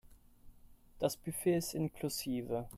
Das 0.97 1.15
Buffet 1.15 1.57
ist 1.57 1.75
inklusive. 1.75 2.67